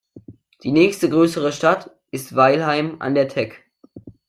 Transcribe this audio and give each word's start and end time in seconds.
Die 0.63 0.71
nächste 0.71 1.11
größere 1.11 1.51
Stadt 1.51 1.91
ist 2.09 2.35
Weilheim 2.35 2.95
an 3.03 3.13
der 3.13 3.27
Teck. 3.27 3.69